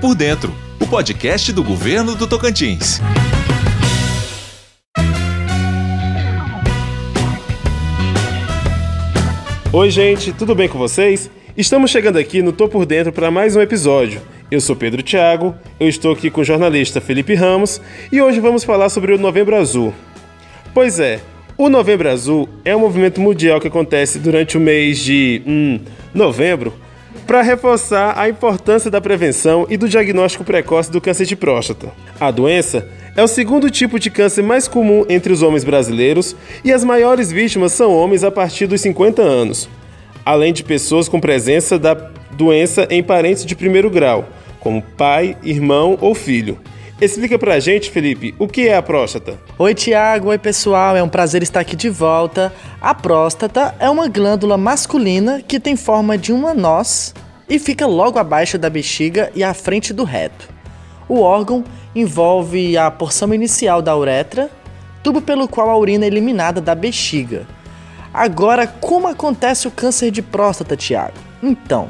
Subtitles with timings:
[0.00, 3.00] por Dentro, o podcast do governo do Tocantins.
[9.72, 11.28] Oi, gente, tudo bem com vocês?
[11.56, 14.22] Estamos chegando aqui no Tô por Dentro para mais um episódio.
[14.52, 17.80] Eu sou Pedro Thiago, eu estou aqui com o jornalista Felipe Ramos
[18.12, 19.92] e hoje vamos falar sobre o Novembro Azul.
[20.72, 21.20] Pois é,
[21.56, 25.80] o Novembro Azul é um movimento mundial que acontece durante o mês de hum,
[26.14, 26.72] novembro
[27.28, 31.92] para reforçar a importância da prevenção e do diagnóstico precoce do câncer de próstata.
[32.18, 36.72] A doença é o segundo tipo de câncer mais comum entre os homens brasileiros e
[36.72, 39.68] as maiores vítimas são homens a partir dos 50 anos,
[40.24, 41.92] além de pessoas com presença da
[42.30, 44.26] doença em parentes de primeiro grau,
[44.58, 46.58] como pai, irmão ou filho.
[47.00, 49.38] Explica pra gente, Felipe, o que é a próstata?
[49.56, 50.30] Oi, Tiago.
[50.30, 50.96] Oi, pessoal.
[50.96, 52.52] É um prazer estar aqui de volta.
[52.80, 57.14] A próstata é uma glândula masculina que tem forma de uma noz
[57.48, 60.48] e fica logo abaixo da bexiga e à frente do reto.
[61.08, 64.50] O órgão envolve a porção inicial da uretra,
[65.02, 67.46] tubo pelo qual a urina é eliminada da bexiga.
[68.12, 71.16] Agora, como acontece o câncer de próstata, Tiago?
[71.42, 71.88] Então,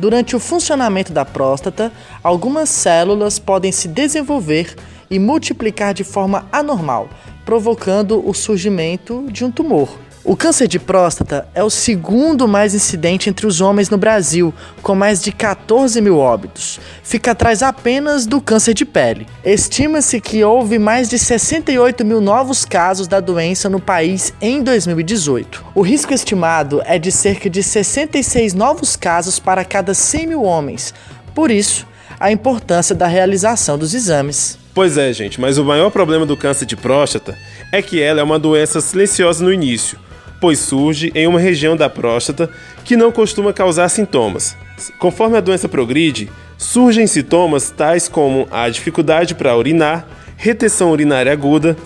[0.00, 1.92] Durante o funcionamento da próstata,
[2.24, 4.74] algumas células podem se desenvolver
[5.10, 7.10] e multiplicar de forma anormal,
[7.44, 9.98] provocando o surgimento de um tumor.
[10.22, 14.94] O câncer de próstata é o segundo mais incidente entre os homens no Brasil, com
[14.94, 16.78] mais de 14 mil óbitos.
[17.02, 19.26] Fica atrás apenas do câncer de pele.
[19.42, 25.64] Estima-se que houve mais de 68 mil novos casos da doença no país em 2018.
[25.74, 30.92] O risco estimado é de cerca de 66 novos casos para cada 100 mil homens.
[31.34, 31.86] Por isso,
[32.20, 34.58] a importância da realização dos exames.
[34.74, 37.38] Pois é, gente, mas o maior problema do câncer de próstata
[37.72, 39.98] é que ela é uma doença silenciosa no início
[40.40, 42.50] pois surge em uma região da próstata
[42.84, 44.56] que não costuma causar sintomas.
[44.98, 51.76] Conforme a doença progride, surgem sintomas tais como a dificuldade para urinar, retenção urinária aguda,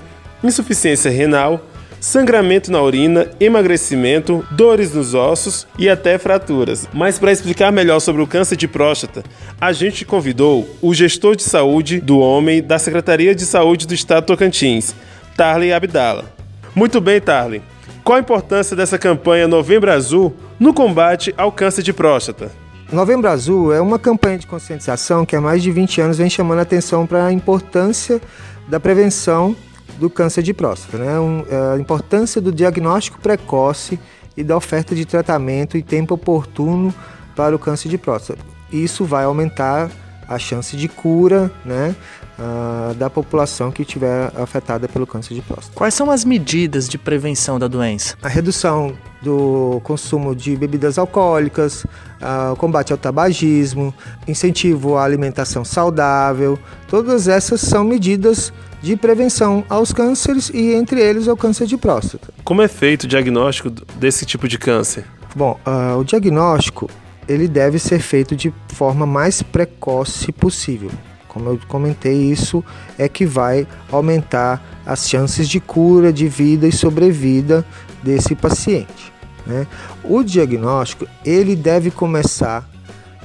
[0.43, 1.67] insuficiência renal,
[2.05, 6.87] sangramento na urina, emagrecimento, dores nos ossos e até fraturas.
[6.93, 9.25] Mas para explicar melhor sobre o câncer de próstata,
[9.59, 14.27] a gente convidou o gestor de saúde do homem da Secretaria de Saúde do Estado
[14.27, 14.95] Tocantins,
[15.35, 16.27] Tarley Abdala.
[16.75, 17.63] Muito bem, Tarley.
[18.05, 22.53] Qual a importância dessa campanha Novembro Azul no combate ao câncer de próstata?
[22.93, 26.59] Novembro Azul é uma campanha de conscientização que há mais de 20 anos vem chamando
[26.59, 28.21] a atenção para a importância
[28.69, 29.57] da prevenção
[29.99, 31.19] do câncer de próstata, né?
[31.19, 33.99] Um, é, a importância do diagnóstico precoce
[34.37, 36.95] e da oferta de tratamento e tempo oportuno
[37.35, 38.45] para o câncer de próstata.
[38.71, 39.91] Isso vai aumentar
[40.35, 41.95] a chance de cura, né,
[42.39, 45.73] uh, da população que estiver afetada pelo câncer de próstata.
[45.75, 48.17] Quais são as medidas de prevenção da doença?
[48.23, 53.95] A redução do consumo de bebidas alcoólicas, uh, o combate ao tabagismo,
[54.29, 56.59] incentivo à alimentação saudável,
[56.89, 58.53] todas essas são medidas
[58.83, 62.29] de prevenção aos cânceres e entre eles ao câncer de próstata.
[62.45, 65.05] Como é feito o diagnóstico desse tipo de câncer?
[65.35, 66.91] Bom, uh, o diagnóstico
[67.29, 70.91] ele deve ser feito de forma mais precoce possível.
[71.29, 72.65] Como eu comentei, isso
[72.97, 77.65] é que vai aumentar as chances de cura, de vida e sobrevida
[78.03, 79.13] desse paciente.
[79.47, 79.67] Né?
[80.05, 82.69] O diagnóstico ele deve começar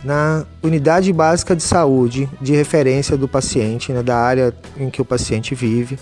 [0.04, 5.06] na unidade básica de saúde de referência do paciente, né, da área em que o
[5.06, 6.00] paciente vive.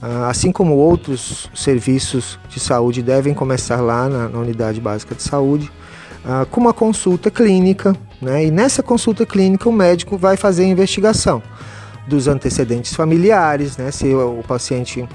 [0.00, 5.22] Ah, assim como outros serviços de saúde devem começar lá na, na unidade básica de
[5.22, 5.70] saúde,
[6.26, 8.46] ah, com uma consulta clínica, né?
[8.46, 11.40] E nessa consulta clínica o médico vai fazer a investigação
[12.08, 13.92] dos antecedentes familiares, né?
[13.92, 15.08] Se o, o paciente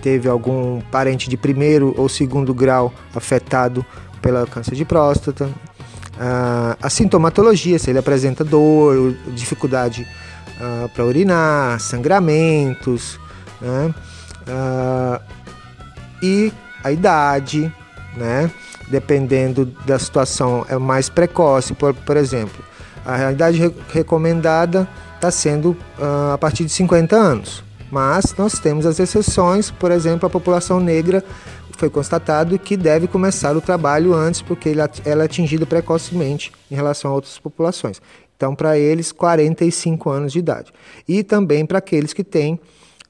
[0.00, 3.84] teve algum parente de primeiro ou segundo grau afetado
[4.20, 5.50] pela câncer de próstata,
[6.18, 10.06] ah, a sintomatologia, se ele apresenta dor, dificuldade
[10.60, 13.18] ah, para urinar, sangramentos,
[13.60, 13.92] né?
[14.46, 15.20] Ah,
[16.22, 16.52] e
[16.84, 17.72] a idade,
[18.16, 18.48] né?
[18.92, 22.62] Dependendo da situação, é mais precoce, por, por exemplo.
[23.04, 24.86] A idade re recomendada
[25.16, 30.26] está sendo uh, a partir de 50 anos, mas nós temos as exceções, por exemplo,
[30.26, 31.24] a população negra
[31.78, 34.88] foi constatado que deve começar o trabalho antes, porque ela
[35.22, 38.00] é atingida precocemente em relação a outras populações.
[38.36, 40.72] Então, para eles, 45 anos de idade.
[41.08, 42.60] E também para aqueles que têm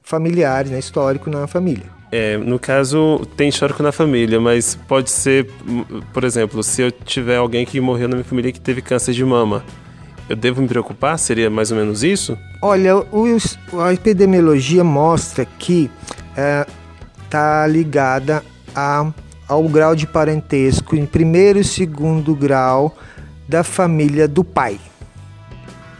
[0.03, 1.85] familiares, né, histórico na família.
[2.11, 5.49] É, no caso, tem histórico na família, mas pode ser,
[6.13, 9.25] por exemplo, se eu tiver alguém que morreu na minha família que teve câncer de
[9.25, 9.63] mama,
[10.29, 11.17] eu devo me preocupar?
[11.17, 12.37] Seria mais ou menos isso?
[12.61, 13.25] Olha, o,
[13.81, 15.89] a epidemiologia mostra que
[17.25, 18.43] está é, ligada
[18.75, 19.11] a,
[19.47, 22.95] ao grau de parentesco em primeiro e segundo grau
[23.47, 24.79] da família do pai.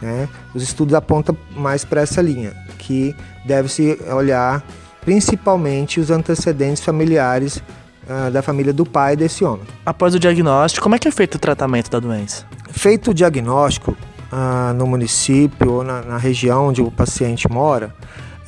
[0.00, 0.28] Né?
[0.54, 2.54] Os estudos apontam mais para essa linha,
[2.84, 4.62] que deve-se olhar
[5.04, 7.62] principalmente os antecedentes familiares
[8.08, 9.66] uh, da família do pai desse homem.
[9.84, 12.46] Após o diagnóstico, como é que é feito o tratamento da doença?
[12.70, 13.96] Feito o diagnóstico
[14.32, 17.94] uh, no município ou na, na, região onde o paciente mora,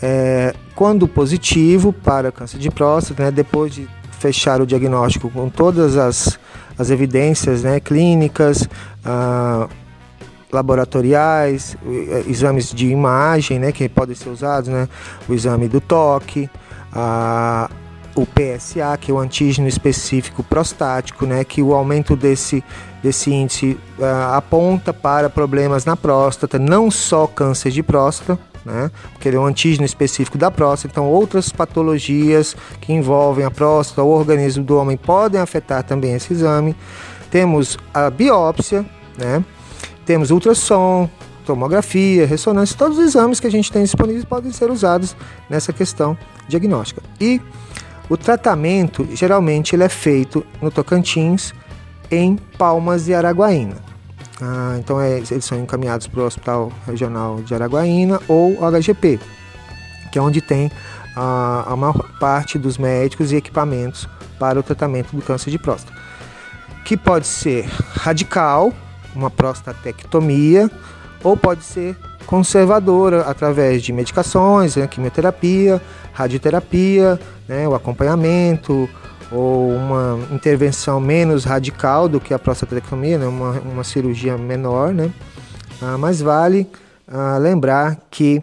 [0.03, 3.89] é, quando positivo para câncer de próstata, né, depois de
[4.19, 6.39] fechar o diagnóstico com todas as,
[6.79, 9.69] as evidências né, clínicas, uh,
[10.53, 14.89] laboratoriais, eh, exames de imagem né, que podem ser usados, né,
[15.29, 16.49] o exame do toque,
[16.93, 17.69] a,
[18.15, 22.65] o PSA, que é o antígeno específico prostático, né, que o aumento desse,
[23.03, 29.29] desse índice uh, aponta para problemas na próstata, não só câncer de próstata, né, porque
[29.29, 34.09] ele é um antígeno específico da próstata, então outras patologias que envolvem a próstata, o
[34.09, 36.75] organismo do homem podem afetar também esse exame.
[37.31, 38.85] Temos a biópsia,
[39.19, 39.45] né,
[40.07, 41.11] temos ultrassom,
[41.45, 45.17] tomografia, ressonância, todos os exames que a gente tem disponíveis podem ser usados
[45.51, 46.17] nessa questão
[46.49, 47.03] diagnóstica.
[47.21, 47.41] E
[48.09, 51.53] o tratamento, geralmente, ele é feito no Tocantins,
[52.11, 53.77] em Palmas e Araguaína.
[54.41, 59.19] Ah, então, é, eles são encaminhados para o Hospital Regional de Araguaína ou HGP,
[60.13, 60.71] que é onde tem
[61.17, 65.97] ah, a maior parte dos médicos e equipamentos para o tratamento do câncer de próstata.
[66.85, 67.65] Que pode ser
[67.95, 68.73] radical,
[69.17, 70.71] uma prostatectomia,
[71.25, 71.97] ou pode ser
[72.27, 75.81] conservadora através de medicações, né, quimioterapia,
[76.13, 77.19] radioterapia,
[77.49, 78.89] né, o acompanhamento,
[79.31, 85.11] ou uma intervenção menos radical do que a prostatectomia, né, uma, uma cirurgia menor, né,
[85.81, 86.67] ah, mas vale
[87.09, 88.43] ah, lembrar que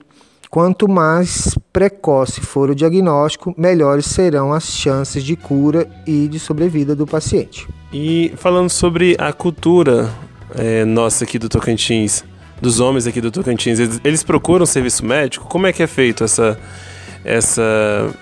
[0.50, 6.96] quanto mais precoce for o diagnóstico, melhores serão as chances de cura e de sobrevida
[6.96, 7.68] do paciente.
[7.92, 10.12] E falando sobre a cultura
[10.58, 12.24] é, nossa aqui do Tocantins,
[12.62, 15.46] dos homens aqui do Tocantins, eles, eles, procuram serviço médico?
[15.48, 16.58] Como é que é feito essa,
[17.24, 18.14] essa,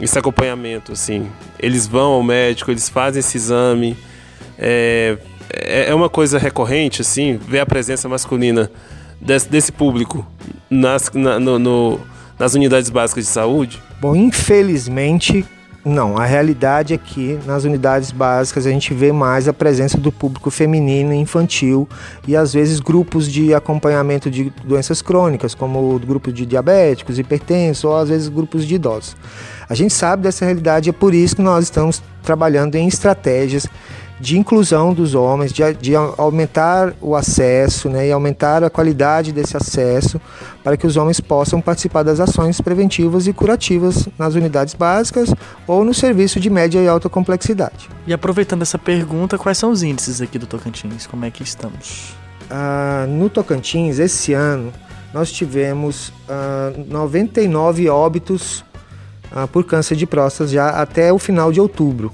[0.00, 1.30] esse acompanhamento, assim?
[1.58, 3.96] Eles vão ao médico, eles fazem esse exame,
[4.58, 5.16] é,
[5.50, 8.70] é, é uma coisa recorrente, assim, ver a presença masculina
[9.20, 10.26] desse, desse público
[10.68, 12.00] nas, na, no, no,
[12.38, 13.82] nas unidades básicas de saúde?
[14.00, 15.44] Bom, infelizmente
[15.88, 20.10] não, a realidade é que nas unidades básicas a gente vê mais a presença do
[20.10, 21.88] público feminino e infantil
[22.26, 27.84] e às vezes grupos de acompanhamento de doenças crônicas, como o grupo de diabéticos, hipertensos
[27.84, 29.16] ou às vezes grupos de idosos.
[29.68, 33.68] A gente sabe dessa realidade e é por isso que nós estamos trabalhando em estratégias
[34.18, 39.56] de inclusão dos homens, de, de, aumentar o acesso né, e aumentar a qualidade desse
[39.56, 40.20] acesso
[40.64, 45.34] para que os homens possam participar das ações preventivas e curativas nas unidades básicas
[45.66, 47.88] ou no serviço de média e alta complexidade.
[48.06, 51.06] E aproveitando essa pergunta, quais são os índices aqui do Tocantins?
[51.06, 52.14] Como é que estamos?
[52.50, 54.72] Ah, no Tocantins, esse ano,
[55.12, 58.64] nós tivemos ah, 99 óbitos
[59.30, 62.12] ah, por câncer de próstata já até o final de outubro.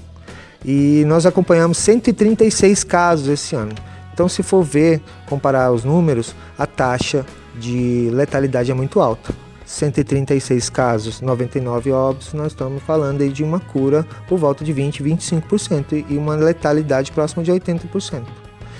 [0.65, 3.73] E nós acompanhamos 136 casos esse ano.
[4.13, 7.25] Então, se for ver, comparar os números, a taxa
[7.55, 9.33] de letalidade é muito alta.
[9.65, 15.03] 136 casos, 99 óbitos, nós estamos falando aí de uma cura por volta de 20,
[15.03, 18.23] 25% e uma letalidade próxima de 80%.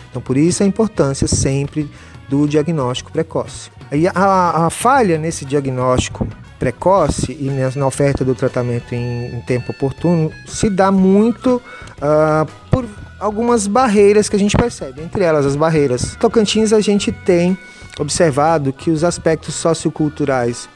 [0.10, 1.90] Então, por isso a importância sempre
[2.30, 3.72] do diagnóstico precoce.
[3.92, 6.28] E a, a falha nesse diagnóstico
[6.60, 11.62] precoce e na oferta do tratamento em, em tempo oportuno se dá muito
[11.98, 12.86] uh, por
[13.20, 16.16] algumas barreiras que a gente percebe, entre elas as barreiras.
[16.20, 17.58] Tocantins a gente tem
[18.00, 20.68] observado que os aspectos socioculturais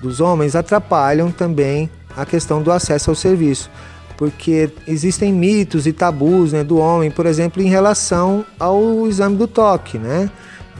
[0.00, 3.70] dos homens atrapalham também a questão do acesso ao serviço,
[4.16, 9.46] porque existem mitos e tabus né, do homem, por exemplo, em relação ao exame do
[9.46, 10.30] toque, né?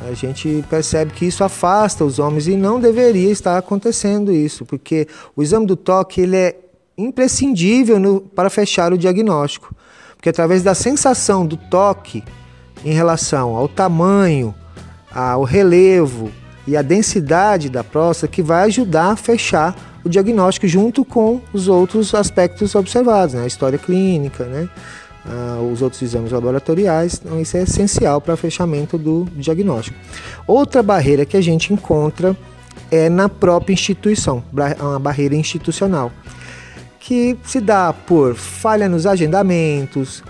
[0.08, 5.06] A gente percebe que isso afasta os homens e não deveria estar acontecendo isso, porque
[5.36, 6.56] o exame do toque ele é
[6.96, 9.74] imprescindível no, para fechar o diagnóstico,
[10.16, 12.22] porque através da sensação do toque
[12.84, 14.54] em relação ao tamanho,
[15.10, 16.30] ao relevo
[16.66, 21.68] e à densidade da próstata que vai ajudar a fechar o diagnóstico junto com os
[21.68, 23.44] outros aspectos observados, né?
[23.44, 24.68] a história clínica, né?
[25.26, 27.20] Uh, os outros exames laboratoriais.
[27.24, 29.96] Então, isso é essencial para fechamento do diagnóstico.
[30.46, 32.36] Outra barreira que a gente encontra
[32.90, 34.42] é na própria instituição,
[34.80, 36.12] uma barreira institucional,
[37.00, 40.22] que se dá por falha nos agendamentos,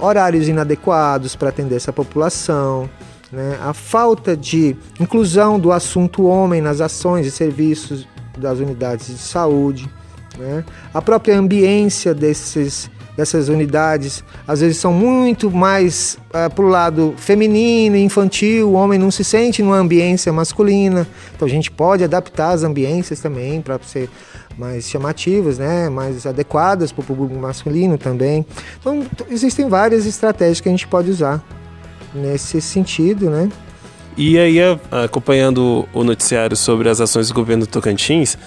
[0.00, 2.88] horários inadequados para atender essa população,
[3.30, 3.58] né?
[3.62, 9.88] a falta de inclusão do assunto homem nas ações e serviços das unidades de saúde,
[10.38, 10.64] né?
[10.92, 17.14] a própria ambiência desses dessas unidades, às vezes são muito mais uh, para o lado
[17.16, 22.50] feminino, infantil, o homem não se sente numa ambiência masculina, então a gente pode adaptar
[22.50, 24.10] as ambiências também para ser
[24.58, 28.44] mais chamativas, né, mais adequadas para o público masculino também.
[28.80, 31.42] Então existem várias estratégias que a gente pode usar
[32.14, 33.48] nesse sentido, né?
[34.16, 34.56] E aí,
[35.04, 38.38] acompanhando o noticiário sobre as ações do governo do Tocantins,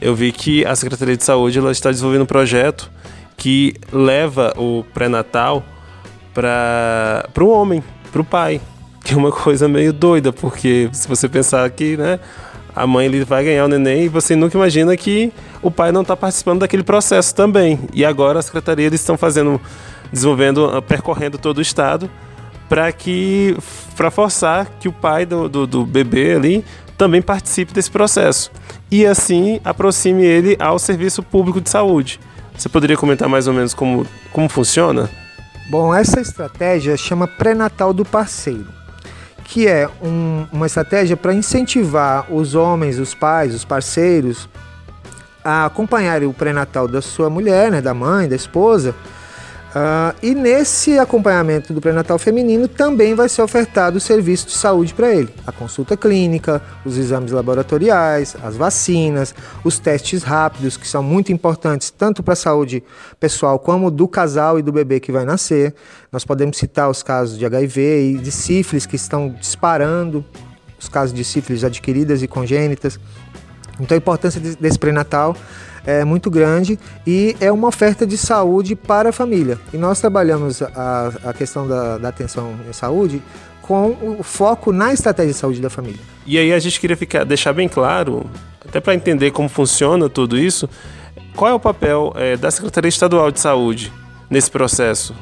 [0.00, 2.90] eu vi que a Secretaria de Saúde ela está desenvolvendo um projeto
[3.40, 5.64] que leva o pré-natal
[6.34, 7.82] para o homem,
[8.12, 8.60] para o pai.
[9.02, 12.20] Que é uma coisa meio doida, porque se você pensar que né,
[12.76, 15.32] a mãe ele vai ganhar o neném e você nunca imagina que
[15.62, 17.80] o pai não está participando daquele processo também.
[17.94, 19.58] E agora a Secretaria eles estão fazendo,
[20.12, 22.10] desenvolvendo, percorrendo todo o estado
[22.68, 23.56] para que
[23.96, 26.64] para forçar que o pai do, do, do, bebê ali
[26.96, 28.52] também participe desse processo
[28.90, 32.20] e assim aproxime ele ao serviço público de saúde.
[32.60, 35.08] Você poderia comentar mais ou menos como, como funciona?
[35.70, 38.66] Bom, essa estratégia chama pré-natal do parceiro,
[39.44, 44.46] que é um, uma estratégia para incentivar os homens, os pais, os parceiros
[45.42, 48.94] a acompanharem o pré-natal da sua mulher, né, da mãe, da esposa,
[49.70, 54.92] Uh, e nesse acompanhamento do pré-natal feminino também vai ser ofertado o serviço de saúde
[54.92, 61.04] para ele: a consulta clínica, os exames laboratoriais, as vacinas, os testes rápidos, que são
[61.04, 62.82] muito importantes tanto para a saúde
[63.20, 65.72] pessoal como do casal e do bebê que vai nascer.
[66.10, 70.24] Nós podemos citar os casos de HIV e de sífilis que estão disparando,
[70.80, 72.98] os casos de sífilis adquiridas e congênitas.
[73.78, 75.36] Então a importância desse pré-natal
[75.84, 79.58] é muito grande e é uma oferta de saúde para a família.
[79.72, 83.22] E nós trabalhamos a, a questão da, da atenção em saúde
[83.62, 86.00] com o foco na estratégia de saúde da família.
[86.26, 88.28] E aí a gente queria ficar, deixar bem claro,
[88.66, 90.68] até para entender como funciona tudo isso,
[91.36, 93.92] qual é o papel é, da Secretaria Estadual de Saúde
[94.28, 95.14] nesse processo?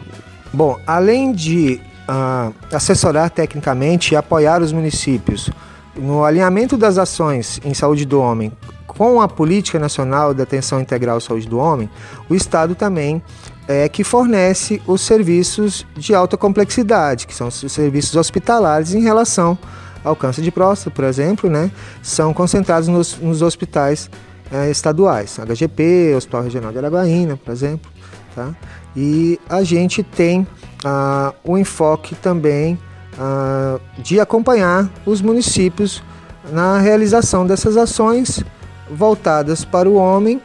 [0.52, 5.50] Bom, além de uh, assessorar tecnicamente e apoiar os municípios
[5.94, 8.52] no alinhamento das ações em saúde do homem
[8.88, 11.88] com a Política Nacional de Atenção Integral à Saúde do Homem,
[12.28, 13.22] o Estado também
[13.68, 19.56] é que fornece os serviços de alta complexidade, que são os serviços hospitalares em relação
[20.02, 21.70] ao câncer de próstata, por exemplo, né,
[22.02, 24.10] são concentrados nos, nos hospitais
[24.50, 27.90] é, estaduais, HGP, Hospital Regional de Araguaína, por exemplo,
[28.34, 28.54] tá?
[28.96, 30.46] E a gente tem
[30.82, 32.78] ah, o enfoque também
[33.18, 36.02] ah, de acompanhar os municípios
[36.50, 38.42] na realização dessas ações
[38.90, 40.40] voltadas para o homem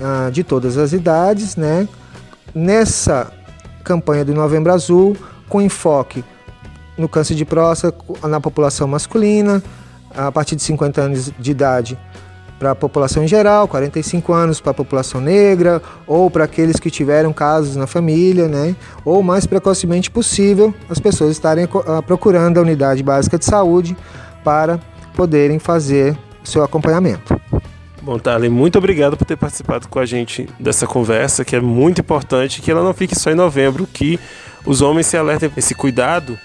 [0.00, 1.88] ah, de todas as idades, né?
[2.54, 3.32] Nessa
[3.84, 5.16] campanha do Novembro Azul,
[5.48, 6.24] com enfoque
[6.96, 7.96] no câncer de próstata
[8.28, 9.62] na população masculina,
[10.14, 11.98] a partir de 50 anos de idade
[12.58, 16.90] para a população em geral, 45 anos para a população negra, ou para aqueles que
[16.90, 18.76] tiveram casos na família, né?
[19.02, 23.96] ou mais precocemente possível, as pessoas estarem ah, procurando a unidade básica de saúde
[24.44, 24.78] para
[25.14, 27.40] poderem fazer seu acompanhamento.
[28.02, 32.00] Bom, Tali, muito obrigado por ter participado com a gente dessa conversa, que é muito
[32.00, 34.18] importante, que ela não fique só em novembro, que
[34.64, 36.38] os homens se alertem esse cuidado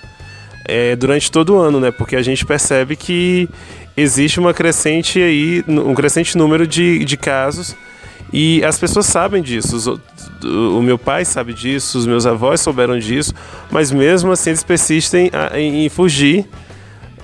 [0.65, 1.91] é, durante todo o ano, né?
[1.91, 3.47] Porque a gente percebe que
[3.95, 7.73] existe uma crescente aí, um crescente número de, de casos
[8.33, 10.01] e as pessoas sabem disso.
[10.43, 13.33] o meu pai sabe disso, os meus avós souberam disso,
[13.71, 16.45] mas mesmo assim eles persistem em fugir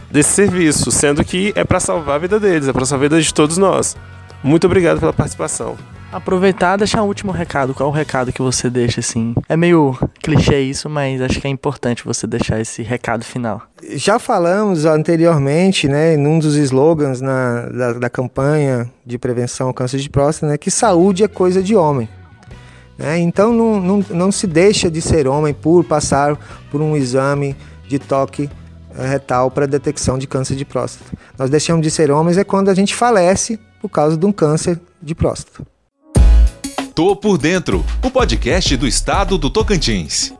[0.09, 3.21] desse serviço, sendo que é para salvar a vida deles, é para salvar a vida
[3.21, 3.97] de todos nós.
[4.43, 5.77] Muito obrigado pela participação.
[6.11, 7.73] Aproveitar e deixar um último recado.
[7.73, 9.33] Qual é o recado que você deixa, assim?
[9.47, 13.61] É meio clichê isso, mas acho que é importante você deixar esse recado final.
[13.93, 19.99] Já falamos anteriormente, né, num dos slogans na, da, da campanha de prevenção ao câncer
[19.99, 22.09] de próstata, né, que saúde é coisa de homem.
[22.97, 23.19] Né?
[23.19, 26.37] Então não, não, não se deixa de ser homem por passar
[26.69, 27.55] por um exame
[27.87, 28.49] de toque
[28.97, 31.09] eh, retal para detecção de câncer de próstata.
[31.37, 34.79] Nós deixamos de ser homens é quando a gente falece por causa de um câncer
[35.01, 35.65] de próstata.
[36.93, 40.33] Tô por dentro, o podcast do estado do Tocantins.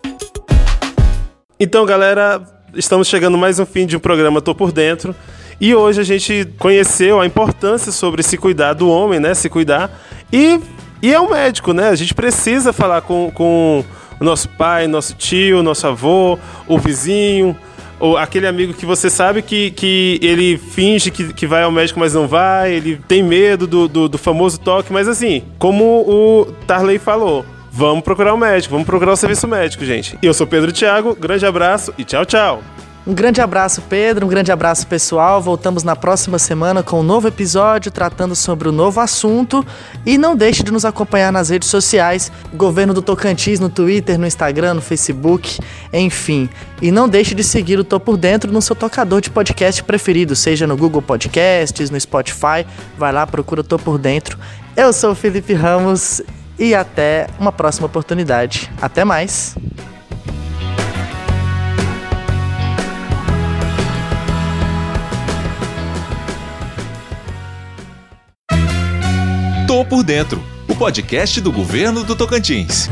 [1.59, 2.41] Então, galera,
[2.75, 5.15] estamos chegando mais um fim de um programa Tô por dentro.
[5.59, 9.33] E hoje a gente conheceu a importância sobre se cuidar do homem, né?
[9.33, 9.91] Se cuidar.
[10.31, 10.59] E,
[11.01, 11.89] e é um médico, né?
[11.89, 13.83] A gente precisa falar com, com
[14.19, 17.55] o nosso pai, nosso tio, nosso avô, o vizinho,
[18.01, 21.99] ou aquele amigo que você sabe que, que ele finge que, que vai ao médico,
[21.99, 26.51] mas não vai, ele tem medo do, do, do famoso toque, mas assim, como o
[26.65, 30.17] Tarley falou, vamos procurar o um médico, vamos procurar o um serviço médico, gente.
[30.21, 32.61] Eu sou Pedro Thiago, grande abraço e tchau, tchau.
[33.05, 34.27] Um grande abraço, Pedro.
[34.27, 35.41] Um grande abraço, pessoal.
[35.41, 39.65] Voltamos na próxima semana com um novo episódio tratando sobre um novo assunto.
[40.05, 44.27] E não deixe de nos acompanhar nas redes sociais: Governo do Tocantins no Twitter, no
[44.27, 45.59] Instagram, no Facebook,
[45.91, 46.47] enfim.
[46.79, 50.35] E não deixe de seguir o Tô Por Dentro no seu tocador de podcast preferido,
[50.35, 52.67] seja no Google Podcasts, no Spotify.
[52.99, 54.37] Vai lá, procura Tô Por Dentro.
[54.77, 56.21] Eu sou o Felipe Ramos
[56.57, 58.71] e até uma próxima oportunidade.
[58.79, 59.55] Até mais!
[69.91, 72.87] Por Dentro, o podcast do governo do Tocantins.